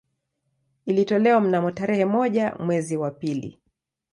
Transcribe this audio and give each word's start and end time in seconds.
Ilitolewa 0.85 1.41
mnamo 1.41 1.71
tarehe 1.71 2.05
moja 2.05 2.55
mwezi 2.59 2.97
wa 2.97 3.11
pili 3.11 3.59